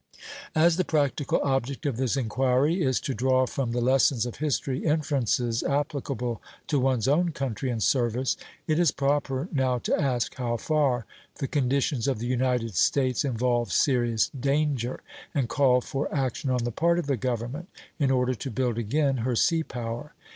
[0.55, 4.83] As the practical object of this inquiry is to draw from the lessons of history
[4.83, 8.35] inferences applicable to one's own country and service,
[8.65, 13.71] it is proper now to ask how far the conditions of the United States involve
[13.71, 15.01] serious danger,
[15.35, 19.17] and call for action on the part of the government, in order to build again
[19.17, 20.15] her sea power.